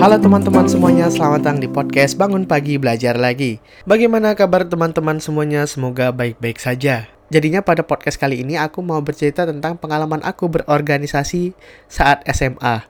Halo 0.00 0.16
teman-teman 0.16 0.64
semuanya, 0.64 1.12
selamat 1.12 1.44
datang 1.44 1.60
di 1.60 1.68
podcast 1.68 2.16
Bangun 2.16 2.48
Pagi 2.48 2.80
Belajar 2.80 3.20
Lagi. 3.20 3.60
Bagaimana 3.84 4.32
kabar 4.32 4.64
teman-teman 4.64 5.20
semuanya? 5.20 5.68
Semoga 5.68 6.08
baik-baik 6.08 6.56
saja. 6.56 7.04
Jadinya 7.28 7.60
pada 7.60 7.84
podcast 7.84 8.16
kali 8.16 8.40
ini 8.40 8.56
aku 8.56 8.80
mau 8.80 8.96
bercerita 9.04 9.44
tentang 9.44 9.76
pengalaman 9.76 10.24
aku 10.24 10.48
berorganisasi 10.48 11.52
saat 11.84 12.24
SMA. 12.32 12.80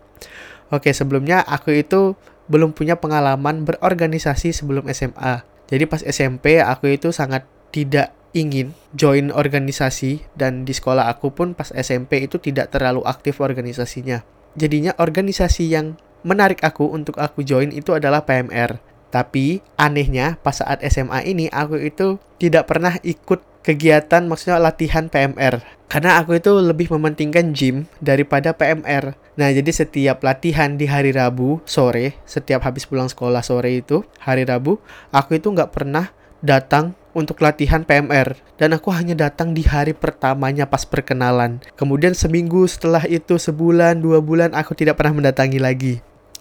Oke, 0.70 0.94
sebelumnya 0.94 1.42
aku 1.42 1.82
itu 1.82 2.14
belum 2.46 2.78
punya 2.78 2.94
pengalaman 2.94 3.66
berorganisasi 3.66 4.54
sebelum 4.54 4.86
SMA. 4.94 5.42
Jadi 5.66 5.90
pas 5.90 6.06
SMP 6.06 6.62
aku 6.62 6.94
itu 6.94 7.10
sangat 7.10 7.42
tidak 7.74 8.14
ingin 8.38 8.70
join 8.94 9.34
organisasi 9.34 10.22
dan 10.38 10.62
di 10.62 10.70
sekolah 10.70 11.10
aku 11.10 11.34
pun 11.34 11.58
pas 11.58 11.74
SMP 11.74 12.22
itu 12.22 12.38
tidak 12.38 12.70
terlalu 12.70 13.02
aktif 13.02 13.42
organisasinya. 13.42 14.22
Jadinya 14.54 14.94
organisasi 14.94 15.74
yang 15.74 15.98
menarik 16.22 16.60
aku 16.64 16.88
untuk 16.90 17.16
aku 17.18 17.44
join 17.44 17.72
itu 17.72 17.92
adalah 17.96 18.24
PMR. 18.24 18.80
Tapi 19.10 19.58
anehnya 19.74 20.38
pas 20.38 20.54
saat 20.54 20.78
SMA 20.86 21.26
ini 21.26 21.50
aku 21.50 21.82
itu 21.82 22.22
tidak 22.38 22.70
pernah 22.70 22.94
ikut 23.02 23.42
kegiatan 23.66 24.24
maksudnya 24.24 24.62
latihan 24.62 25.10
PMR. 25.10 25.60
Karena 25.90 26.22
aku 26.22 26.38
itu 26.38 26.54
lebih 26.62 26.86
mementingkan 26.94 27.50
gym 27.50 27.90
daripada 27.98 28.54
PMR. 28.54 29.18
Nah, 29.34 29.48
jadi 29.50 29.70
setiap 29.74 30.22
latihan 30.22 30.78
di 30.78 30.86
hari 30.86 31.10
Rabu 31.10 31.58
sore, 31.66 32.14
setiap 32.22 32.62
habis 32.62 32.86
pulang 32.86 33.10
sekolah 33.10 33.42
sore 33.42 33.82
itu, 33.82 34.06
hari 34.22 34.46
Rabu, 34.46 34.78
aku 35.10 35.42
itu 35.42 35.50
nggak 35.50 35.74
pernah 35.74 36.14
datang 36.40 36.94
untuk 37.10 37.42
latihan 37.42 37.82
PMR 37.82 38.38
dan 38.54 38.70
aku 38.70 38.94
hanya 38.94 39.18
datang 39.18 39.50
di 39.50 39.66
hari 39.66 39.92
pertamanya 39.96 40.70
pas 40.70 40.86
perkenalan. 40.86 41.58
Kemudian 41.74 42.14
seminggu 42.14 42.64
setelah 42.70 43.02
itu 43.10 43.34
sebulan 43.34 43.98
dua 43.98 44.22
bulan 44.22 44.54
aku 44.54 44.78
tidak 44.78 45.00
pernah 45.00 45.18
mendatangi 45.18 45.58
lagi. 45.58 45.94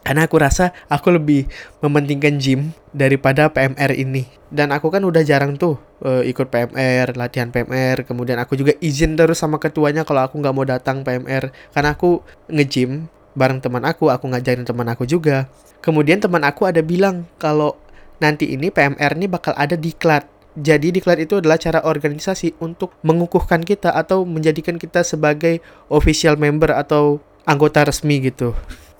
Karena 0.03 0.25
aku 0.25 0.41
rasa 0.41 0.73
aku 0.89 1.13
lebih 1.13 1.45
mementingkan 1.83 2.39
gym 2.39 2.73
daripada 2.95 3.51
PMR 3.51 3.93
ini. 3.93 4.25
Dan 4.49 4.73
aku 4.73 4.89
kan 4.89 5.05
udah 5.05 5.21
jarang 5.21 5.59
tuh 5.59 5.77
uh, 6.01 6.25
ikut 6.25 6.49
PMR, 6.49 7.13
latihan 7.13 7.53
PMR. 7.53 8.07
Kemudian 8.07 8.39
aku 8.41 8.57
juga 8.57 8.73
izin 8.81 9.13
terus 9.13 9.37
sama 9.37 9.61
ketuanya 9.61 10.07
kalau 10.07 10.25
aku 10.25 10.39
nggak 10.41 10.55
mau 10.55 10.65
datang 10.65 11.05
PMR. 11.05 11.53
Karena 11.75 11.93
aku 11.93 12.25
nge-gym 12.49 13.11
bareng 13.37 13.61
teman 13.61 13.85
aku, 13.85 14.09
aku 14.09 14.25
ngajarin 14.31 14.65
teman 14.65 14.87
aku 14.89 15.05
juga. 15.05 15.45
Kemudian 15.79 16.19
teman 16.19 16.43
aku 16.43 16.67
ada 16.67 16.83
bilang 16.83 17.29
kalau 17.37 17.77
nanti 18.19 18.51
ini 18.51 18.73
PMR 18.73 19.15
ini 19.15 19.27
bakal 19.29 19.53
ada 19.55 19.77
diklat. 19.77 20.27
Jadi 20.59 20.91
diklat 20.91 21.21
itu 21.23 21.39
adalah 21.39 21.55
cara 21.55 21.79
organisasi 21.85 22.57
untuk 22.59 22.91
mengukuhkan 23.05 23.63
kita 23.63 23.93
atau 23.95 24.27
menjadikan 24.27 24.75
kita 24.75 25.05
sebagai 25.05 25.63
official 25.87 26.35
member 26.35 26.73
atau 26.73 27.23
anggota 27.47 27.87
resmi 27.87 28.19
gitu. 28.27 28.51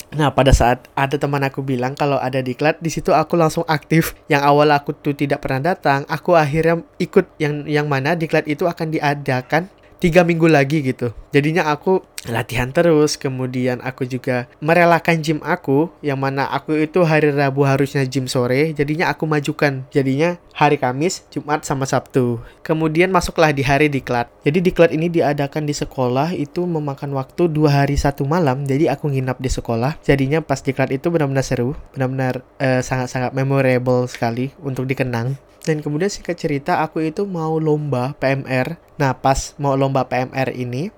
Nah, 0.09 0.33
pada 0.33 0.49
saat 0.49 0.89
ada 0.97 1.21
teman 1.21 1.45
aku 1.45 1.61
bilang 1.61 1.93
kalau 1.93 2.17
ada 2.17 2.41
diklat, 2.41 2.81
di 2.81 2.89
situ 2.89 3.13
aku 3.13 3.37
langsung 3.37 3.61
aktif. 3.69 4.17
Yang 4.25 4.41
awal 4.41 4.73
aku 4.73 4.97
tuh 4.97 5.13
tidak 5.13 5.45
pernah 5.45 5.73
datang, 5.73 6.01
aku 6.09 6.33
akhirnya 6.33 6.81
ikut 6.97 7.29
yang 7.37 7.69
yang 7.69 7.85
mana 7.85 8.17
diklat 8.17 8.49
itu 8.49 8.65
akan 8.65 8.89
diadakan 8.89 9.69
tiga 9.99 10.23
minggu 10.23 10.47
lagi 10.47 10.81
gitu. 10.81 11.11
Jadinya 11.29 11.69
aku 11.69 12.01
latihan 12.27 12.71
terus, 12.71 13.15
kemudian 13.15 13.79
aku 13.79 14.03
juga 14.03 14.49
merelakan 14.59 15.23
gym 15.23 15.39
aku, 15.45 15.87
yang 16.03 16.19
mana 16.19 16.47
aku 16.51 16.75
itu 16.75 17.03
hari 17.07 17.31
Rabu 17.31 17.63
harusnya 17.63 18.03
gym 18.07 18.27
sore, 18.27 18.75
jadinya 18.75 19.11
aku 19.11 19.23
majukan. 19.29 19.87
Jadinya 19.93 20.35
hari 20.51 20.75
Kamis, 20.75 21.23
Jumat, 21.31 21.63
sama 21.63 21.87
Sabtu. 21.87 22.41
Kemudian 22.65 23.11
masuklah 23.13 23.55
di 23.55 23.63
hari 23.63 23.87
diklat. 23.87 24.27
Jadi 24.43 24.59
diklat 24.59 24.91
ini 24.91 25.07
diadakan 25.07 25.63
di 25.63 25.75
sekolah 25.75 26.35
itu 26.35 26.65
memakan 26.67 27.15
waktu 27.15 27.47
dua 27.47 27.83
hari 27.83 27.95
satu 27.95 28.27
malam, 28.27 28.67
jadi 28.67 28.91
aku 28.95 29.11
nginap 29.11 29.39
di 29.39 29.51
sekolah. 29.51 29.99
Jadinya 30.03 30.43
pas 30.43 30.59
diklat 30.59 30.91
itu 30.91 31.07
benar-benar 31.11 31.45
seru, 31.45 31.75
benar-benar 31.95 32.43
uh, 32.59 32.81
sangat-sangat 32.83 33.31
memorable 33.31 34.07
sekali 34.11 34.51
untuk 34.63 34.87
dikenang. 34.87 35.39
Dan 35.63 35.83
kemudian 35.83 36.11
singkat 36.11 36.39
cerita 36.39 36.79
aku 36.83 37.03
itu 37.03 37.27
mau 37.27 37.59
lomba 37.59 38.15
PMR. 38.17 38.79
Nah 38.99 39.15
pas 39.17 39.55
mau 39.59 39.75
lomba 39.75 40.07
PMR 40.07 40.55
ini 40.55 40.91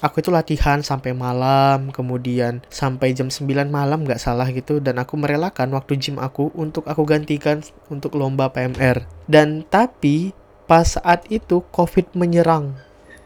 aku 0.00 0.24
itu 0.24 0.32
latihan 0.32 0.80
sampai 0.80 1.12
malam, 1.12 1.92
kemudian 1.92 2.64
sampai 2.72 3.12
jam 3.12 3.28
9 3.28 3.68
malam 3.68 4.02
nggak 4.02 4.20
salah 4.20 4.48
gitu 4.48 4.80
dan 4.80 4.96
aku 4.98 5.20
merelakan 5.20 5.76
waktu 5.76 6.00
gym 6.00 6.16
aku 6.16 6.48
untuk 6.56 6.88
aku 6.88 7.04
gantikan 7.04 7.60
untuk 7.92 8.16
lomba 8.16 8.50
PMR. 8.50 9.04
Dan 9.28 9.62
tapi 9.68 10.32
pas 10.64 10.96
saat 10.96 11.28
itu 11.28 11.62
COVID 11.70 12.16
menyerang. 12.16 12.74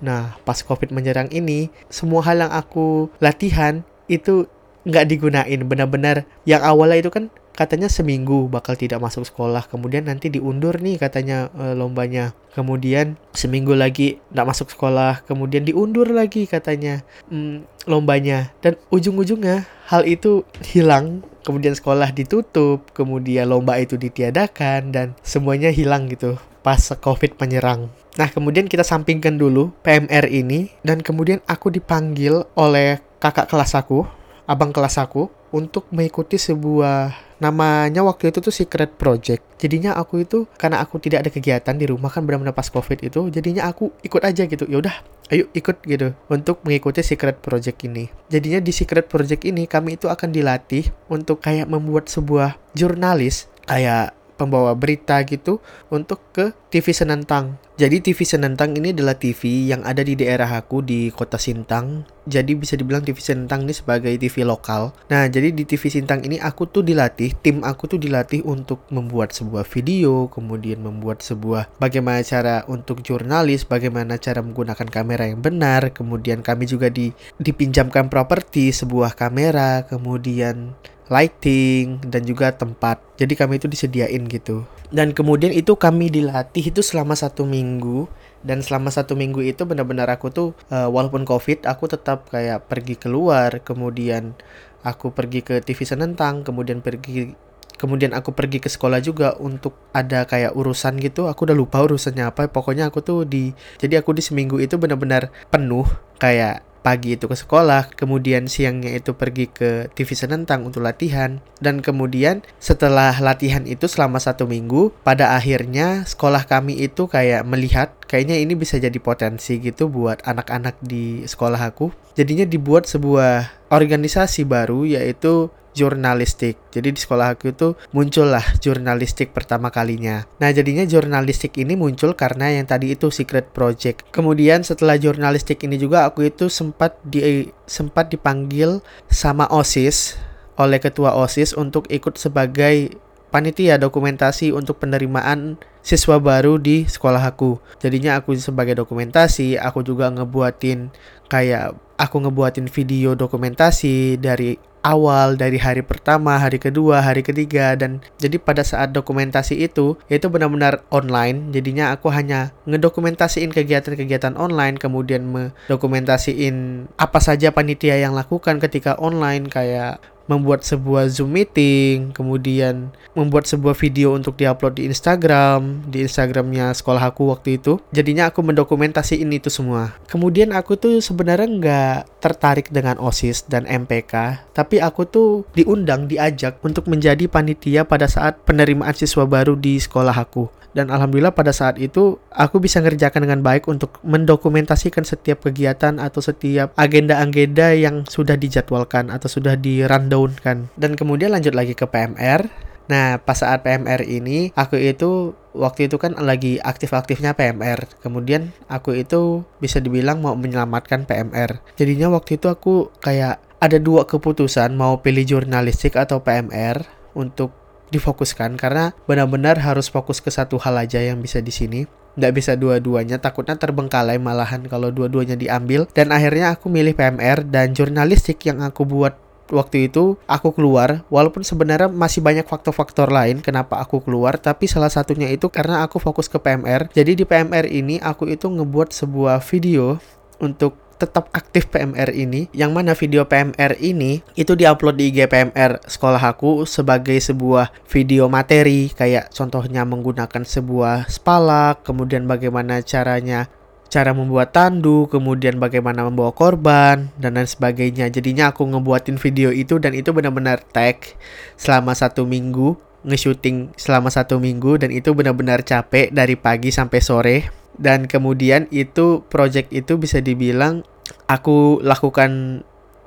Nah, 0.04 0.36
pas 0.44 0.60
COVID 0.60 0.92
menyerang 0.92 1.30
ini, 1.32 1.72
semua 1.88 2.20
hal 2.26 2.44
yang 2.44 2.52
aku 2.52 3.08
latihan 3.22 3.86
itu 4.04 4.44
nggak 4.84 5.04
digunain. 5.08 5.60
Benar-benar 5.64 6.28
yang 6.44 6.62
awalnya 6.62 7.00
itu 7.00 7.10
kan 7.10 7.32
katanya 7.54 7.86
seminggu 7.86 8.50
bakal 8.50 8.76
tidak 8.76 9.00
masuk 9.00 9.24
sekolah. 9.24 9.64
Kemudian 9.70 10.06
nanti 10.06 10.28
diundur 10.28 10.78
nih 10.78 11.00
katanya 11.00 11.48
e, 11.54 11.72
lombanya. 11.72 12.36
Kemudian 12.52 13.18
seminggu 13.34 13.72
lagi 13.74 14.20
tidak 14.30 14.46
masuk 14.54 14.68
sekolah. 14.70 15.24
Kemudian 15.24 15.64
diundur 15.64 16.10
lagi 16.12 16.44
katanya 16.44 17.02
mm, 17.32 17.88
lombanya. 17.88 18.52
Dan 18.60 18.76
ujung-ujungnya 18.92 19.66
hal 19.88 20.04
itu 20.04 20.44
hilang. 20.62 21.24
Kemudian 21.46 21.72
sekolah 21.74 22.12
ditutup. 22.12 22.90
Kemudian 22.92 23.48
lomba 23.48 23.80
itu 23.80 23.96
ditiadakan 23.96 24.92
dan 24.92 25.06
semuanya 25.24 25.70
hilang 25.72 26.10
gitu 26.10 26.36
pas 26.64 26.80
covid 26.80 27.36
menyerang. 27.36 27.92
Nah 28.16 28.32
kemudian 28.32 28.64
kita 28.64 28.80
sampingkan 28.80 29.36
dulu 29.36 29.70
PMR 29.84 30.26
ini. 30.32 30.72
Dan 30.80 31.04
kemudian 31.04 31.44
aku 31.44 31.68
dipanggil 31.68 32.48
oleh 32.56 32.98
kakak 33.20 33.48
kelas 33.48 33.76
aku 33.76 34.04
abang 34.44 34.70
kelas 34.70 35.00
aku 35.00 35.32
untuk 35.54 35.86
mengikuti 35.94 36.36
sebuah 36.36 37.14
namanya 37.38 38.00
waktu 38.02 38.32
itu 38.32 38.40
tuh 38.40 38.54
secret 38.54 38.96
project. 38.96 39.44
Jadinya 39.60 39.94
aku 39.94 40.24
itu 40.24 40.48
karena 40.56 40.80
aku 40.80 40.96
tidak 40.98 41.26
ada 41.26 41.30
kegiatan 41.30 41.74
di 41.76 41.86
rumah 41.86 42.08
kan 42.08 42.24
benar-benar 42.24 42.56
pas 42.56 42.68
covid 42.68 43.04
itu 43.04 43.28
jadinya 43.28 43.68
aku 43.68 43.92
ikut 44.02 44.22
aja 44.24 44.48
gitu. 44.48 44.64
Ya 44.66 44.80
udah 44.80 44.94
ayo 45.32 45.48
ikut 45.52 45.76
gitu 45.84 46.12
untuk 46.28 46.60
mengikuti 46.64 47.00
secret 47.04 47.40
project 47.40 47.84
ini. 47.84 48.08
Jadinya 48.32 48.60
di 48.60 48.72
secret 48.72 49.06
project 49.08 49.44
ini 49.44 49.68
kami 49.68 49.96
itu 50.00 50.08
akan 50.08 50.32
dilatih 50.32 50.88
untuk 51.12 51.44
kayak 51.44 51.68
membuat 51.68 52.08
sebuah 52.08 52.56
jurnalis. 52.72 53.46
Kayak 53.64 54.12
pembawa 54.34 54.74
berita 54.74 55.22
gitu 55.24 55.62
untuk 55.90 56.20
ke 56.34 56.50
TV 56.74 56.90
Senentang. 56.90 57.54
Jadi 57.74 57.98
TV 57.98 58.22
Senentang 58.22 58.70
ini 58.78 58.94
adalah 58.94 59.18
TV 59.18 59.66
yang 59.66 59.82
ada 59.82 60.06
di 60.06 60.14
daerah 60.14 60.46
aku 60.46 60.78
di 60.82 61.10
kota 61.10 61.38
Sintang. 61.42 62.06
Jadi 62.22 62.54
bisa 62.54 62.78
dibilang 62.78 63.02
TV 63.02 63.18
Senentang 63.18 63.66
ini 63.66 63.74
sebagai 63.74 64.14
TV 64.14 64.46
lokal. 64.46 64.94
Nah, 65.10 65.26
jadi 65.26 65.50
di 65.50 65.66
TV 65.66 65.90
Sintang 65.90 66.22
ini 66.22 66.38
aku 66.38 66.70
tuh 66.70 66.86
dilatih, 66.86 67.34
tim 67.42 67.66
aku 67.66 67.90
tuh 67.90 67.98
dilatih 67.98 68.46
untuk 68.46 68.86
membuat 68.94 69.34
sebuah 69.34 69.66
video, 69.66 70.30
kemudian 70.30 70.86
membuat 70.86 71.26
sebuah 71.26 71.66
bagaimana 71.82 72.22
cara 72.22 72.62
untuk 72.70 73.02
jurnalis, 73.02 73.66
bagaimana 73.66 74.22
cara 74.22 74.38
menggunakan 74.38 74.86
kamera 74.86 75.26
yang 75.26 75.42
benar, 75.42 75.90
kemudian 75.90 76.46
kami 76.46 76.70
juga 76.70 76.94
di 76.94 77.10
dipinjamkan 77.42 78.06
properti 78.06 78.70
sebuah 78.70 79.18
kamera, 79.18 79.82
kemudian 79.82 80.78
lighting 81.12 82.00
dan 82.08 82.24
juga 82.24 82.52
tempat. 82.54 83.00
Jadi 83.20 83.36
kami 83.36 83.60
itu 83.60 83.68
disediain 83.68 84.24
gitu. 84.28 84.64
Dan 84.88 85.12
kemudian 85.12 85.50
itu 85.50 85.74
kami 85.74 86.08
dilatih 86.08 86.70
itu 86.70 86.80
selama 86.80 87.18
satu 87.18 87.42
minggu 87.44 88.06
dan 88.44 88.60
selama 88.60 88.92
satu 88.92 89.16
minggu 89.16 89.40
itu 89.40 89.64
benar-benar 89.64 90.06
aku 90.12 90.28
tuh 90.28 90.48
uh, 90.68 90.86
walaupun 90.92 91.24
covid 91.24 91.64
aku 91.64 91.88
tetap 91.88 92.28
kayak 92.28 92.68
pergi 92.68 93.00
keluar 93.00 93.64
kemudian 93.64 94.36
aku 94.84 95.16
pergi 95.16 95.40
ke 95.40 95.64
TV 95.64 95.88
Senentang 95.88 96.44
kemudian 96.44 96.84
pergi 96.84 97.32
kemudian 97.80 98.14
aku 98.14 98.36
pergi 98.36 98.62
ke 98.62 98.68
sekolah 98.70 99.00
juga 99.02 99.34
untuk 99.40 99.74
ada 99.96 100.28
kayak 100.28 100.54
urusan 100.54 101.00
gitu 101.00 101.26
aku 101.26 101.48
udah 101.50 101.56
lupa 101.56 101.82
urusannya 101.82 102.30
apa 102.30 102.46
pokoknya 102.52 102.92
aku 102.92 103.02
tuh 103.02 103.24
di 103.26 103.50
jadi 103.80 104.04
aku 104.04 104.14
di 104.14 104.22
seminggu 104.22 104.60
itu 104.62 104.78
benar-benar 104.78 105.32
penuh 105.50 105.88
kayak 106.20 106.62
pagi 106.84 107.16
itu 107.16 107.24
ke 107.24 107.32
sekolah, 107.32 107.96
kemudian 107.96 108.44
siangnya 108.44 108.92
itu 108.92 109.16
pergi 109.16 109.48
ke 109.48 109.88
TV 109.96 110.12
Senentang 110.12 110.68
untuk 110.68 110.84
latihan, 110.84 111.40
dan 111.64 111.80
kemudian 111.80 112.44
setelah 112.60 113.16
latihan 113.24 113.64
itu 113.64 113.88
selama 113.88 114.20
satu 114.20 114.44
minggu, 114.44 114.92
pada 115.00 115.32
akhirnya 115.32 116.04
sekolah 116.04 116.44
kami 116.44 116.84
itu 116.84 117.08
kayak 117.08 117.48
melihat 117.48 117.96
kayaknya 118.04 118.36
ini 118.36 118.52
bisa 118.52 118.76
jadi 118.76 119.00
potensi 119.00 119.56
gitu 119.64 119.88
buat 119.88 120.20
anak-anak 120.28 120.76
di 120.84 121.24
sekolah 121.24 121.72
aku. 121.72 121.88
Jadinya 122.14 122.44
dibuat 122.44 122.84
sebuah 122.84 123.64
organisasi 123.72 124.44
baru 124.44 124.84
yaitu 124.84 125.48
jurnalistik. 125.74 126.56
Jadi 126.70 126.94
di 126.94 127.00
sekolah 127.02 127.34
aku 127.34 127.50
itu 127.50 127.74
muncullah 127.90 128.42
jurnalistik 128.62 129.34
pertama 129.34 129.68
kalinya. 129.74 130.24
Nah, 130.38 130.54
jadinya 130.54 130.86
jurnalistik 130.86 131.58
ini 131.58 131.74
muncul 131.74 132.14
karena 132.14 132.54
yang 132.54 132.64
tadi 132.64 132.94
itu 132.94 133.10
secret 133.10 133.50
project. 133.50 134.06
Kemudian 134.14 134.62
setelah 134.62 134.96
jurnalistik 134.96 135.60
ini 135.66 135.76
juga 135.76 136.06
aku 136.06 136.30
itu 136.30 136.46
sempat 136.46 136.96
di 137.02 137.50
sempat 137.66 138.08
dipanggil 138.08 138.80
sama 139.10 139.50
OSIS 139.50 140.16
oleh 140.54 140.78
ketua 140.78 141.18
OSIS 141.18 141.58
untuk 141.58 141.90
ikut 141.90 142.14
sebagai 142.14 142.94
panitia 143.34 143.74
dokumentasi 143.82 144.54
untuk 144.54 144.78
penerimaan 144.78 145.58
siswa 145.82 146.22
baru 146.22 146.56
di 146.56 146.86
sekolah 146.86 147.34
aku. 147.34 147.58
Jadinya 147.82 148.22
aku 148.22 148.38
sebagai 148.38 148.78
dokumentasi, 148.78 149.58
aku 149.58 149.82
juga 149.82 150.06
ngebuatin 150.14 150.94
kayak 151.26 151.74
aku 151.98 152.16
ngebuatin 152.22 152.70
video 152.70 153.18
dokumentasi 153.18 154.22
dari 154.22 154.54
awal 154.84 155.40
dari 155.40 155.56
hari 155.56 155.80
pertama, 155.80 156.36
hari 156.36 156.60
kedua, 156.60 157.00
hari 157.00 157.24
ketiga 157.24 157.72
dan 157.74 158.04
jadi 158.20 158.36
pada 158.36 158.60
saat 158.60 158.92
dokumentasi 158.92 159.64
itu 159.64 159.96
itu 160.12 160.26
benar-benar 160.28 160.84
online. 160.92 161.50
Jadinya 161.50 161.90
aku 161.96 162.12
hanya 162.12 162.52
ngedokumentasiin 162.68 163.50
kegiatan-kegiatan 163.50 164.36
online, 164.36 164.76
kemudian 164.76 165.24
mendokumentasiin 165.24 166.86
apa 167.00 167.18
saja 167.18 167.50
panitia 167.50 167.96
yang 167.96 168.12
lakukan 168.12 168.60
ketika 168.60 168.94
online 169.00 169.48
kayak 169.48 170.04
membuat 170.24 170.64
sebuah 170.64 171.08
Zoom 171.12 171.36
meeting, 171.36 172.12
kemudian 172.16 172.92
membuat 173.12 173.44
sebuah 173.44 173.76
video 173.76 174.16
untuk 174.16 174.36
diupload 174.40 174.80
di 174.80 174.88
Instagram, 174.88 175.84
di 175.88 176.04
Instagramnya 176.04 176.72
sekolah 176.72 177.12
aku 177.12 177.30
waktu 177.30 177.60
itu. 177.60 177.78
Jadinya 177.92 178.32
aku 178.32 178.40
mendokumentasiin 178.40 179.28
itu 179.30 179.52
semua. 179.52 179.96
Kemudian 180.08 180.52
aku 180.56 180.76
tuh 180.80 180.98
sebenarnya 180.98 181.48
nggak 181.48 181.98
tertarik 182.24 182.72
dengan 182.72 182.96
OSIS 182.96 183.44
dan 183.46 183.68
MPK, 183.68 184.44
tapi 184.56 184.80
aku 184.80 185.04
tuh 185.04 185.30
diundang, 185.52 186.08
diajak 186.08 186.58
untuk 186.64 186.88
menjadi 186.88 187.28
panitia 187.28 187.84
pada 187.84 188.08
saat 188.08 188.40
penerimaan 188.48 188.96
siswa 188.96 189.28
baru 189.28 189.54
di 189.54 189.76
sekolah 189.76 190.16
aku 190.16 190.63
dan 190.74 190.90
alhamdulillah 190.90 191.32
pada 191.32 191.54
saat 191.54 191.78
itu 191.78 192.18
aku 192.34 192.58
bisa 192.58 192.82
ngerjakan 192.82 193.24
dengan 193.24 193.40
baik 193.40 193.70
untuk 193.70 194.02
mendokumentasikan 194.02 195.06
setiap 195.06 195.46
kegiatan 195.46 196.02
atau 196.02 196.20
setiap 196.20 196.74
agenda-agenda 196.74 197.72
yang 197.78 198.04
sudah 198.10 198.34
dijadwalkan 198.34 199.08
atau 199.08 199.30
sudah 199.30 199.54
di 199.54 199.86
rundown 199.86 200.34
dan 200.76 200.92
kemudian 200.98 201.32
lanjut 201.32 201.54
lagi 201.54 201.72
ke 201.72 201.86
PMR 201.86 202.74
Nah, 202.84 203.16
pas 203.16 203.40
saat 203.40 203.64
PMR 203.64 204.04
ini, 204.04 204.52
aku 204.52 204.76
itu 204.76 205.32
waktu 205.56 205.88
itu 205.88 205.96
kan 205.96 206.12
lagi 206.20 206.60
aktif-aktifnya 206.60 207.32
PMR. 207.32 207.88
Kemudian 208.04 208.52
aku 208.68 208.92
itu 208.92 209.48
bisa 209.56 209.80
dibilang 209.80 210.20
mau 210.20 210.36
menyelamatkan 210.36 211.08
PMR. 211.08 211.64
Jadinya 211.80 212.12
waktu 212.12 212.36
itu 212.36 212.52
aku 212.52 212.92
kayak 213.00 213.40
ada 213.56 213.80
dua 213.80 214.04
keputusan 214.04 214.76
mau 214.76 215.00
pilih 215.00 215.24
jurnalistik 215.24 215.96
atau 215.96 216.20
PMR 216.20 216.84
untuk 217.16 217.56
difokuskan 217.94 218.58
karena 218.58 218.90
benar-benar 219.06 219.62
harus 219.62 219.86
fokus 219.86 220.18
ke 220.18 220.34
satu 220.34 220.58
hal 220.58 220.74
aja 220.82 220.98
yang 220.98 221.22
bisa 221.22 221.38
di 221.38 221.54
sini. 221.54 221.80
Nggak 222.14 222.32
bisa 222.34 222.52
dua-duanya 222.54 223.18
takutnya 223.22 223.58
terbengkalai 223.58 224.18
malahan 224.18 224.66
kalau 224.66 224.90
dua-duanya 224.90 225.38
diambil. 225.38 225.86
Dan 225.94 226.10
akhirnya 226.10 226.54
aku 226.54 226.70
milih 226.70 226.94
PMR 226.94 227.46
dan 227.46 227.74
jurnalistik 227.74 228.42
yang 228.46 228.62
aku 228.62 228.86
buat 228.86 229.14
waktu 229.50 229.90
itu 229.90 230.18
aku 230.26 230.54
keluar. 230.54 231.06
Walaupun 231.10 231.42
sebenarnya 231.46 231.90
masih 231.90 232.22
banyak 232.22 232.46
faktor-faktor 232.46 233.10
lain 233.10 233.42
kenapa 233.42 233.78
aku 233.78 234.02
keluar 234.02 234.38
tapi 234.38 234.66
salah 234.70 234.90
satunya 234.90 235.30
itu 235.30 235.50
karena 235.50 235.82
aku 235.86 235.98
fokus 236.02 236.26
ke 236.26 236.40
PMR 236.40 236.90
jadi 236.90 237.12
di 237.14 237.24
PMR 237.26 237.68
ini 237.68 238.00
aku 238.00 238.30
itu 238.30 238.48
ngebuat 238.48 238.90
sebuah 238.94 239.42
video 239.44 239.98
untuk 240.42 240.83
tetap 240.96 241.30
aktif 241.34 241.68
PMR 241.68 242.14
ini 242.14 242.46
yang 242.54 242.72
mana 242.72 242.94
video 242.94 243.26
PMR 243.26 243.76
ini 243.82 244.22
itu 244.38 244.54
diupload 244.54 244.96
di 244.96 245.10
IG 245.10 245.26
PMR 245.28 245.82
sekolah 245.84 246.22
aku 246.22 246.64
sebagai 246.64 247.18
sebuah 247.18 247.74
video 247.90 248.30
materi 248.30 248.90
kayak 248.94 249.34
contohnya 249.34 249.82
menggunakan 249.82 250.42
sebuah 250.46 251.10
spalak 251.10 251.82
kemudian 251.82 252.24
bagaimana 252.24 252.80
caranya 252.80 253.50
cara 253.94 254.10
membuat 254.10 254.50
tandu, 254.50 255.06
kemudian 255.06 255.62
bagaimana 255.62 256.02
membawa 256.02 256.34
korban, 256.34 257.14
dan 257.14 257.38
lain 257.38 257.46
sebagainya. 257.46 258.10
Jadinya 258.10 258.50
aku 258.50 258.66
ngebuatin 258.66 259.22
video 259.22 259.54
itu 259.54 259.78
dan 259.78 259.94
itu 259.94 260.10
benar-benar 260.10 260.66
tag 260.74 261.14
selama 261.54 261.94
satu 261.94 262.26
minggu, 262.26 262.74
nge-shooting 263.06 263.70
selama 263.78 264.10
satu 264.10 264.42
minggu, 264.42 264.82
dan 264.82 264.90
itu 264.90 265.14
benar-benar 265.14 265.62
capek 265.62 266.10
dari 266.10 266.34
pagi 266.34 266.74
sampai 266.74 266.98
sore 266.98 267.63
dan 267.76 268.06
kemudian 268.06 268.70
itu 268.70 269.26
project 269.26 269.74
itu 269.74 269.98
bisa 269.98 270.22
dibilang 270.22 270.86
aku 271.26 271.82
lakukan 271.82 272.62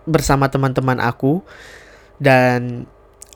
bersama 0.07 0.47
teman-teman 0.47 0.99
aku. 1.03 1.43
Dan 2.17 2.87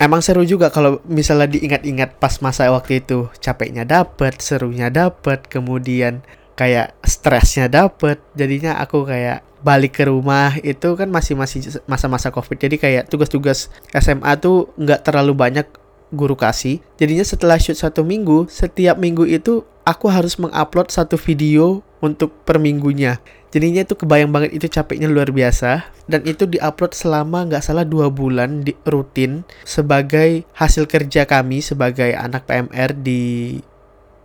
emang 0.02 0.24
seru 0.26 0.42
juga 0.48 0.74
kalau 0.74 1.04
misalnya 1.06 1.52
diingat-ingat 1.52 2.18
pas 2.18 2.40
masa 2.42 2.72
waktu 2.72 3.04
itu. 3.04 3.30
Capeknya 3.38 3.84
dapet 3.86 4.40
serunya 4.42 4.90
dapet 4.90 5.46
kemudian 5.46 6.26
kayak 6.56 6.96
stresnya 7.06 7.68
dapet. 7.68 8.18
Jadinya 8.34 8.80
aku 8.80 9.06
kayak 9.06 9.44
balik 9.62 10.02
ke 10.02 10.10
rumah 10.10 10.58
itu 10.66 10.98
kan 10.98 11.06
masih 11.14 11.38
masih 11.38 11.62
masa-masa 11.86 12.34
covid. 12.34 12.58
Jadi 12.58 12.82
kayak 12.82 13.08
tugas-tugas 13.12 13.70
SMA 13.94 14.34
tuh 14.42 14.74
nggak 14.80 15.06
terlalu 15.06 15.38
banyak 15.38 15.68
guru 16.12 16.36
kasih. 16.36 16.84
Jadinya 17.00 17.26
setelah 17.26 17.58
shoot 17.58 17.80
satu 17.80 18.04
minggu, 18.06 18.46
setiap 18.52 19.00
minggu 19.00 19.26
itu 19.26 19.64
aku 19.88 20.12
harus 20.12 20.38
mengupload 20.38 20.92
satu 20.92 21.18
video 21.18 21.82
untuk 22.04 22.32
per 22.46 22.62
minggunya. 22.62 23.18
Jadinya 23.52 23.84
itu 23.84 24.00
kebayang 24.00 24.32
banget 24.32 24.56
itu 24.56 24.68
capeknya 24.72 25.12
luar 25.12 25.28
biasa 25.28 25.84
dan 26.08 26.24
itu 26.24 26.48
diupload 26.48 26.96
selama 26.96 27.52
nggak 27.52 27.64
salah 27.64 27.84
dua 27.84 28.08
bulan 28.08 28.64
di 28.64 28.72
rutin 28.88 29.44
sebagai 29.68 30.48
hasil 30.56 30.88
kerja 30.88 31.28
kami 31.28 31.60
sebagai 31.60 32.16
anak 32.16 32.48
PMR 32.48 32.96
di 32.96 33.60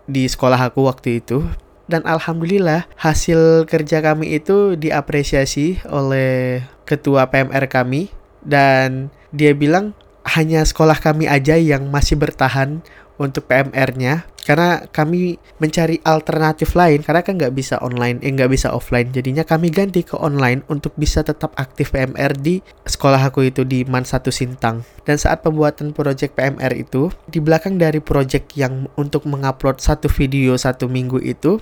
di 0.06 0.22
sekolah 0.30 0.70
aku 0.70 0.86
waktu 0.86 1.18
itu 1.18 1.42
dan 1.90 2.06
alhamdulillah 2.06 2.86
hasil 2.94 3.66
kerja 3.66 3.98
kami 3.98 4.38
itu 4.38 4.78
diapresiasi 4.78 5.82
oleh 5.90 6.62
ketua 6.86 7.26
PMR 7.26 7.66
kami 7.66 8.10
dan 8.46 9.10
dia 9.34 9.50
bilang 9.58 9.90
hanya 10.34 10.66
sekolah 10.66 10.98
kami 10.98 11.30
aja 11.30 11.54
yang 11.54 11.86
masih 11.86 12.18
bertahan 12.18 12.82
untuk 13.16 13.48
PMR-nya 13.48 14.28
karena 14.46 14.86
kami 14.94 15.42
mencari 15.58 15.98
alternatif 16.06 16.78
lain 16.78 17.02
karena 17.02 17.26
kan 17.26 17.34
nggak 17.34 17.50
bisa 17.50 17.82
online 17.82 18.22
eh 18.22 18.30
nggak 18.30 18.46
bisa 18.46 18.70
offline. 18.70 19.10
Jadinya 19.10 19.42
kami 19.42 19.74
ganti 19.74 20.06
ke 20.06 20.14
online 20.14 20.62
untuk 20.70 20.94
bisa 20.94 21.26
tetap 21.26 21.50
aktif 21.58 21.90
PMR 21.90 22.30
di 22.38 22.62
sekolah 22.86 23.26
aku 23.26 23.50
itu 23.50 23.66
di 23.66 23.82
Man 23.82 24.06
1 24.06 24.22
Sintang. 24.30 24.86
Dan 25.02 25.18
saat 25.18 25.42
pembuatan 25.42 25.90
project 25.90 26.38
PMR 26.38 26.78
itu 26.78 27.10
di 27.26 27.42
belakang 27.42 27.74
dari 27.74 27.98
project 27.98 28.54
yang 28.54 28.86
untuk 28.94 29.26
mengupload 29.26 29.82
satu 29.82 30.06
video 30.06 30.54
satu 30.54 30.86
minggu 30.86 31.18
itu 31.26 31.58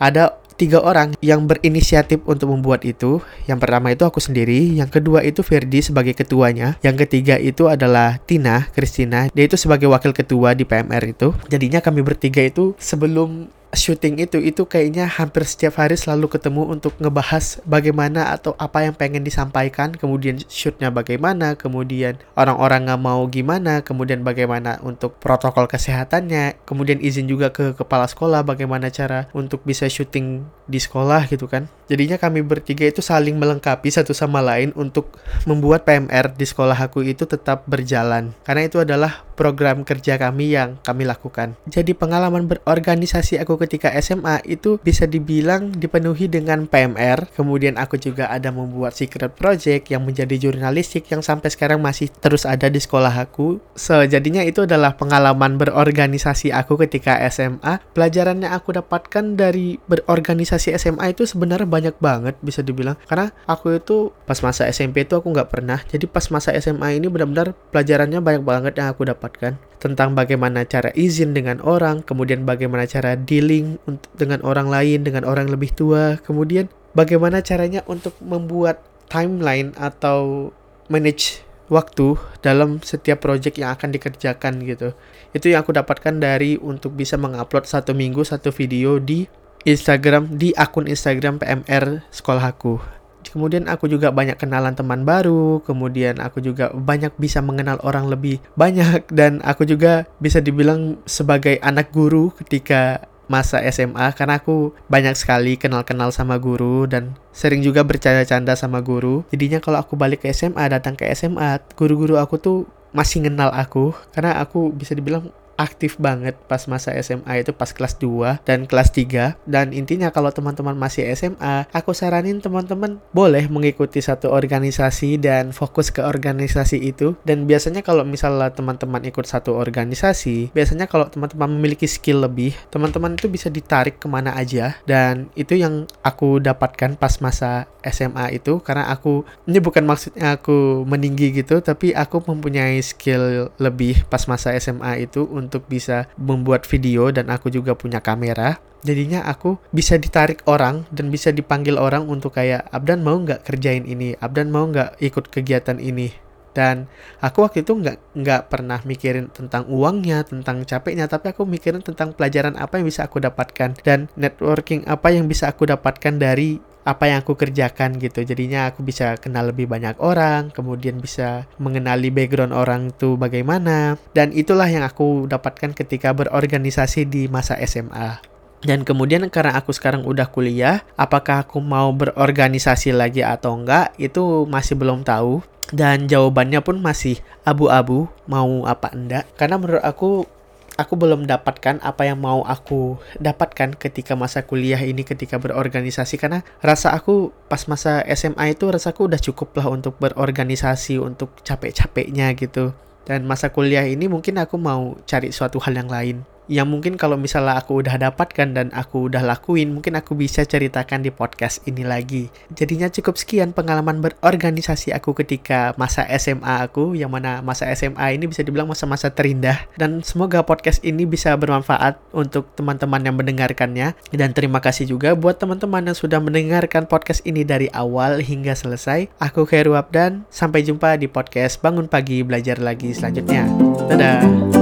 ada 0.00 0.41
tiga 0.62 0.78
orang 0.78 1.18
yang 1.18 1.50
berinisiatif 1.50 2.22
untuk 2.22 2.54
membuat 2.54 2.86
itu. 2.86 3.18
Yang 3.50 3.58
pertama 3.66 3.90
itu 3.90 4.06
aku 4.06 4.22
sendiri, 4.22 4.78
yang 4.78 4.86
kedua 4.86 5.26
itu 5.26 5.42
Ferdi 5.42 5.82
sebagai 5.82 6.14
ketuanya, 6.14 6.78
yang 6.86 6.94
ketiga 6.94 7.34
itu 7.34 7.66
adalah 7.66 8.22
Tina, 8.22 8.70
Christina, 8.70 9.26
dia 9.34 9.50
itu 9.50 9.58
sebagai 9.58 9.90
wakil 9.90 10.14
ketua 10.14 10.54
di 10.54 10.62
PMR 10.62 11.02
itu. 11.10 11.34
Jadinya 11.50 11.82
kami 11.82 12.06
bertiga 12.06 12.46
itu 12.46 12.78
sebelum 12.78 13.50
syuting 13.72 14.20
itu 14.20 14.36
itu 14.36 14.68
kayaknya 14.68 15.08
hampir 15.08 15.48
setiap 15.48 15.80
hari 15.80 15.96
selalu 15.96 16.28
ketemu 16.36 16.68
untuk 16.68 16.92
ngebahas 17.00 17.56
bagaimana 17.64 18.28
atau 18.28 18.52
apa 18.60 18.84
yang 18.84 18.92
pengen 18.92 19.24
disampaikan 19.24 19.96
kemudian 19.96 20.36
shootnya 20.44 20.92
bagaimana 20.92 21.56
kemudian 21.56 22.20
orang-orang 22.36 22.84
nggak 22.84 23.00
mau 23.00 23.24
gimana 23.32 23.80
kemudian 23.80 24.20
bagaimana 24.20 24.76
untuk 24.84 25.16
protokol 25.16 25.64
kesehatannya 25.72 26.60
kemudian 26.68 27.00
izin 27.00 27.24
juga 27.24 27.48
ke 27.48 27.72
kepala 27.72 28.04
sekolah 28.04 28.44
bagaimana 28.44 28.92
cara 28.92 29.32
untuk 29.32 29.64
bisa 29.64 29.88
syuting 29.88 30.44
di 30.68 30.76
sekolah 30.76 31.24
gitu 31.32 31.48
kan 31.48 31.66
jadinya 31.92 32.16
kami 32.16 32.40
bertiga 32.40 32.88
itu 32.88 33.04
saling 33.04 33.36
melengkapi 33.36 33.92
satu 33.92 34.16
sama 34.16 34.40
lain 34.40 34.72
untuk 34.72 35.12
membuat 35.44 35.84
PMR 35.84 36.32
di 36.32 36.48
sekolah 36.48 36.80
aku 36.80 37.04
itu 37.04 37.28
tetap 37.28 37.68
berjalan 37.68 38.32
karena 38.48 38.64
itu 38.64 38.80
adalah 38.80 39.28
program 39.36 39.84
kerja 39.84 40.16
kami 40.16 40.56
yang 40.56 40.80
kami 40.80 41.04
lakukan 41.04 41.52
jadi 41.68 41.92
pengalaman 41.92 42.48
berorganisasi 42.48 43.42
aku 43.42 43.58
ketika 43.58 43.90
SMA 43.98 44.38
itu 44.46 44.78
bisa 44.78 45.04
dibilang 45.04 45.74
dipenuhi 45.74 46.30
dengan 46.30 46.70
PMR. 46.70 47.34
Kemudian 47.34 47.74
aku 47.74 47.98
juga 47.98 48.30
ada 48.30 48.54
membuat 48.54 48.94
secret 48.94 49.34
project 49.34 49.90
yang 49.90 50.06
menjadi 50.06 50.38
jurnalistik 50.38 51.10
yang 51.10 51.20
sampai 51.20 51.50
sekarang 51.50 51.82
masih 51.82 52.06
terus 52.22 52.46
ada 52.46 52.70
di 52.70 52.78
sekolah 52.78 53.10
aku. 53.10 53.58
So, 53.74 53.98
jadinya 54.06 54.46
itu 54.46 54.62
adalah 54.62 54.94
pengalaman 54.94 55.58
berorganisasi 55.58 56.54
aku 56.54 56.78
ketika 56.86 57.18
SMA. 57.26 57.82
Pelajaran 57.90 58.46
yang 58.46 58.54
aku 58.54 58.78
dapatkan 58.78 59.34
dari 59.34 59.82
berorganisasi 59.90 60.78
SMA 60.78 61.10
itu 61.10 61.26
sebenarnya 61.26 61.66
banyak 61.66 61.81
banget 61.98 62.38
bisa 62.38 62.62
dibilang. 62.62 62.94
Karena 63.10 63.34
aku 63.50 63.74
itu 63.74 64.14
pas 64.22 64.38
masa 64.46 64.70
SMP 64.70 65.02
itu 65.02 65.18
aku 65.18 65.34
nggak 65.34 65.50
pernah. 65.50 65.82
Jadi 65.90 66.06
pas 66.06 66.22
masa 66.30 66.54
SMA 66.54 67.02
ini 67.02 67.10
benar-benar 67.10 67.58
pelajarannya 67.74 68.22
banyak 68.22 68.44
banget 68.46 68.72
yang 68.78 68.94
aku 68.94 69.02
dapatkan 69.08 69.58
tentang 69.82 70.14
bagaimana 70.14 70.62
cara 70.62 70.94
izin 70.94 71.34
dengan 71.34 71.58
orang, 71.66 72.06
kemudian 72.06 72.46
bagaimana 72.46 72.86
cara 72.86 73.18
dealing 73.18 73.82
dengan 74.14 74.38
orang 74.46 74.70
lain, 74.70 75.02
dengan 75.02 75.26
orang 75.26 75.50
lebih 75.50 75.74
tua, 75.74 76.22
kemudian 76.22 76.70
bagaimana 76.94 77.42
caranya 77.42 77.82
untuk 77.90 78.14
membuat 78.22 78.78
timeline 79.10 79.74
atau 79.74 80.54
manage 80.86 81.42
waktu 81.72 82.20
dalam 82.44 82.84
setiap 82.84 83.24
project 83.24 83.56
yang 83.56 83.72
akan 83.72 83.90
dikerjakan 83.96 84.60
gitu. 84.62 84.92
Itu 85.32 85.48
yang 85.48 85.64
aku 85.64 85.72
dapatkan 85.72 86.20
dari 86.20 86.60
untuk 86.60 86.92
bisa 86.92 87.16
mengupload 87.16 87.64
satu 87.64 87.96
minggu 87.96 88.20
satu 88.22 88.52
video 88.52 89.00
di 89.00 89.24
Instagram 89.64 90.36
di 90.36 90.54
akun 90.54 90.90
Instagram 90.90 91.42
PMR 91.42 92.06
sekolah 92.10 92.52
aku 92.52 93.02
kemudian 93.32 93.64
aku 93.64 93.88
juga 93.88 94.12
banyak 94.12 94.36
kenalan 94.36 94.76
teman 94.76 95.08
baru, 95.08 95.64
kemudian 95.64 96.20
aku 96.20 96.44
juga 96.44 96.68
banyak 96.76 97.16
bisa 97.16 97.40
mengenal 97.40 97.80
orang 97.80 98.12
lebih 98.12 98.44
banyak 98.60 99.08
dan 99.08 99.40
aku 99.40 99.64
juga 99.64 100.04
bisa 100.20 100.44
dibilang 100.44 101.00
sebagai 101.08 101.56
anak 101.64 101.88
guru 101.96 102.28
ketika 102.36 103.08
masa 103.32 103.64
SMA 103.72 104.12
karena 104.12 104.36
aku 104.36 104.76
banyak 104.92 105.16
sekali 105.16 105.56
kenal-kenal 105.56 106.12
sama 106.12 106.36
guru 106.36 106.84
dan 106.84 107.16
sering 107.32 107.64
juga 107.64 107.80
bercanda-canda 107.80 108.52
sama 108.52 108.84
guru. 108.84 109.24
Jadinya 109.32 109.64
kalau 109.64 109.80
aku 109.80 109.96
balik 109.96 110.26
ke 110.26 110.28
SMA, 110.36 110.68
datang 110.68 110.92
ke 110.92 111.08
SMA, 111.16 111.56
guru-guru 111.72 112.20
aku 112.20 112.36
tuh 112.36 112.58
masih 112.92 113.24
kenal 113.24 113.48
aku 113.56 113.96
karena 114.12 114.36
aku 114.36 114.68
bisa 114.68 114.92
dibilang 114.92 115.32
aktif 115.56 115.96
banget 116.00 116.36
pas 116.48 116.64
masa 116.70 116.94
SMA 117.00 117.44
itu 117.44 117.52
pas 117.54 117.70
kelas 117.70 117.96
2 118.00 118.44
dan 118.46 118.64
kelas 118.68 118.94
3 118.94 119.36
dan 119.46 119.72
intinya 119.72 120.08
kalau 120.10 120.32
teman-teman 120.32 120.74
masih 120.76 121.08
SMA 121.16 121.68
aku 121.70 121.94
saranin 121.96 122.42
teman-teman 122.42 122.98
boleh 123.14 123.46
mengikuti 123.46 124.02
satu 124.02 124.32
organisasi 124.32 125.20
dan 125.20 125.54
fokus 125.54 125.94
ke 125.94 126.02
organisasi 126.02 126.78
itu. 126.82 127.14
Dan 127.22 127.46
biasanya 127.46 127.80
kalau 127.80 128.02
misalnya 128.02 128.50
teman-teman 128.50 129.04
ikut 129.06 129.24
satu 129.24 129.54
organisasi 129.54 130.50
biasanya 130.50 130.90
kalau 130.90 131.06
teman-teman 131.08 131.48
memiliki 131.58 131.86
skill 131.86 132.24
lebih 132.24 132.56
teman-teman 132.72 133.14
itu 133.14 133.28
bisa 133.30 133.48
ditarik 133.48 134.02
ke 134.02 134.06
mana 134.10 134.34
aja. 134.34 134.76
Dan 134.88 135.30
itu 135.38 135.54
yang 135.54 135.86
aku 136.02 136.42
dapatkan 136.42 136.98
pas 136.98 137.18
masa 137.22 137.70
SMA 137.82 138.38
itu 138.38 138.62
karena 138.62 138.86
aku 138.90 139.26
ini 139.50 139.58
bukan 139.58 139.82
maksudnya 139.82 140.38
aku 140.38 140.86
meninggi 140.86 141.34
gitu 141.34 141.58
tapi 141.58 141.90
aku 141.90 142.22
mempunyai 142.22 142.78
skill 142.78 143.50
lebih 143.58 144.06
pas 144.06 144.22
masa 144.30 144.54
SMA 144.62 145.02
itu 145.02 145.26
untuk 145.48 145.66
bisa 145.66 146.06
membuat 146.14 146.62
video 146.70 147.10
dan 147.10 147.28
aku 147.34 147.50
juga 147.50 147.74
punya 147.74 147.98
kamera. 147.98 148.62
Jadinya 148.82 149.22
aku 149.26 149.62
bisa 149.70 149.94
ditarik 149.94 150.42
orang 150.50 150.86
dan 150.90 151.10
bisa 151.10 151.30
dipanggil 151.30 151.78
orang 151.78 152.06
untuk 152.10 152.34
kayak 152.34 152.66
Abdan 152.74 153.06
mau 153.06 153.14
nggak 153.14 153.46
kerjain 153.46 153.86
ini? 153.86 154.18
Abdan 154.18 154.50
mau 154.50 154.66
nggak 154.66 154.98
ikut 154.98 155.30
kegiatan 155.30 155.78
ini? 155.78 156.10
Dan 156.52 156.84
aku 157.24 157.48
waktu 157.48 157.64
itu 157.64 157.72
nggak 157.72 158.12
nggak 158.12 158.42
pernah 158.52 158.82
mikirin 158.84 159.32
tentang 159.32 159.64
uangnya 159.72 160.20
tentang 160.28 160.68
capeknya 160.68 161.08
tapi 161.08 161.32
aku 161.32 161.48
mikirin 161.48 161.80
tentang 161.80 162.12
pelajaran 162.12 162.60
apa 162.60 162.76
yang 162.76 162.86
bisa 162.92 163.08
aku 163.08 163.24
dapatkan 163.24 163.72
dan 163.80 164.12
networking 164.20 164.84
apa 164.84 165.16
yang 165.16 165.24
bisa 165.24 165.48
aku 165.48 165.64
dapatkan 165.64 166.20
dari 166.20 166.60
apa 166.82 167.10
yang 167.10 167.22
aku 167.22 167.38
kerjakan 167.38 167.98
gitu 168.02 168.26
jadinya 168.26 168.70
aku 168.70 168.82
bisa 168.82 169.14
kenal 169.18 169.50
lebih 169.50 169.70
banyak 169.70 169.94
orang 170.02 170.50
kemudian 170.50 170.98
bisa 170.98 171.46
mengenali 171.62 172.10
background 172.10 172.54
orang 172.54 172.90
itu 172.90 173.14
bagaimana 173.14 173.96
dan 174.12 174.34
itulah 174.34 174.66
yang 174.66 174.82
aku 174.82 175.30
dapatkan 175.30 175.74
ketika 175.74 176.10
berorganisasi 176.10 177.06
di 177.06 177.30
masa 177.30 177.54
SMA 177.62 178.32
dan 178.62 178.86
kemudian 178.86 179.26
karena 179.26 179.58
aku 179.58 179.74
sekarang 179.74 180.06
udah 180.06 180.30
kuliah, 180.30 180.86
apakah 180.94 181.42
aku 181.42 181.58
mau 181.58 181.90
berorganisasi 181.90 182.94
lagi 182.94 183.26
atau 183.26 183.58
enggak, 183.58 183.90
itu 183.98 184.46
masih 184.46 184.78
belum 184.78 185.02
tahu. 185.02 185.42
Dan 185.74 186.06
jawabannya 186.06 186.62
pun 186.62 186.78
masih 186.78 187.18
abu-abu, 187.42 188.06
mau 188.30 188.62
apa 188.70 188.94
enggak. 188.94 189.26
Karena 189.34 189.58
menurut 189.58 189.82
aku 189.82 190.30
aku 190.76 190.94
belum 190.96 191.28
dapatkan 191.28 191.80
apa 191.84 192.08
yang 192.08 192.20
mau 192.20 192.44
aku 192.44 192.96
dapatkan 193.20 193.76
ketika 193.76 194.16
masa 194.16 194.44
kuliah 194.44 194.80
ini 194.80 195.04
ketika 195.04 195.36
berorganisasi. 195.36 196.16
Karena 196.16 196.46
rasa 196.64 196.94
aku 196.94 197.34
pas 197.48 197.64
masa 197.68 198.00
SMA 198.12 198.56
itu 198.56 198.68
rasaku 198.68 199.10
udah 199.10 199.20
cukup 199.20 199.52
lah 199.58 199.68
untuk 199.68 199.98
berorganisasi 200.00 200.96
untuk 201.00 201.34
capek-capeknya 201.44 202.32
gitu. 202.38 202.72
Dan 203.02 203.26
masa 203.26 203.50
kuliah 203.50 203.82
ini 203.82 204.06
mungkin 204.06 204.38
aku 204.38 204.54
mau 204.56 204.94
cari 205.04 205.34
suatu 205.34 205.58
hal 205.58 205.74
yang 205.74 205.90
lain 205.90 206.22
yang 206.50 206.66
mungkin 206.66 206.98
kalau 206.98 207.14
misalnya 207.14 207.58
aku 207.58 207.84
udah 207.84 207.98
dapatkan 207.98 208.48
dan 208.54 208.66
aku 208.74 209.06
udah 209.10 209.22
lakuin, 209.22 209.70
mungkin 209.74 209.94
aku 209.98 210.18
bisa 210.18 210.42
ceritakan 210.42 211.06
di 211.06 211.10
podcast 211.14 211.62
ini 211.68 211.86
lagi. 211.86 212.32
Jadinya 212.50 212.90
cukup 212.90 213.14
sekian 213.18 213.54
pengalaman 213.54 214.02
berorganisasi 214.02 214.90
aku 214.90 215.14
ketika 215.14 215.76
masa 215.78 216.06
SMA 216.18 216.66
aku, 216.66 216.98
yang 216.98 217.12
mana 217.12 217.44
masa 217.44 217.70
SMA 217.74 218.18
ini 218.18 218.26
bisa 218.30 218.42
dibilang 218.42 218.66
masa-masa 218.66 219.12
terindah. 219.12 219.68
Dan 219.78 220.02
semoga 220.02 220.42
podcast 220.42 220.82
ini 220.82 221.06
bisa 221.06 221.34
bermanfaat 221.38 221.98
untuk 222.10 222.50
teman-teman 222.58 223.02
yang 223.02 223.16
mendengarkannya. 223.18 223.94
Dan 224.10 224.34
terima 224.34 224.58
kasih 224.58 224.88
juga 224.90 225.14
buat 225.14 225.38
teman-teman 225.38 225.92
yang 225.92 225.96
sudah 225.98 226.18
mendengarkan 226.18 226.90
podcast 226.90 227.22
ini 227.22 227.46
dari 227.46 227.70
awal 227.70 228.18
hingga 228.22 228.54
selesai. 228.56 229.10
Aku 229.22 229.46
Khairul 229.46 229.74
dan 229.90 230.28
sampai 230.28 230.62
jumpa 230.62 231.00
di 231.00 231.08
podcast 231.08 231.58
Bangun 231.64 231.88
Pagi 231.88 232.20
Belajar 232.22 232.60
Lagi 232.60 232.92
selanjutnya. 232.92 233.48
Dadah! 233.88 234.61